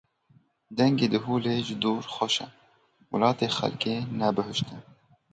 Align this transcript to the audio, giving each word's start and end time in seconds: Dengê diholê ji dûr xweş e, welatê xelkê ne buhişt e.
Dengê 0.77 1.07
diholê 1.13 1.55
ji 1.65 1.75
dûr 1.83 2.03
xweş 2.13 2.35
e, 2.45 2.47
welatê 3.11 3.47
xelkê 3.57 3.95
ne 4.19 4.27
buhişt 4.35 4.69
e. 4.77 4.77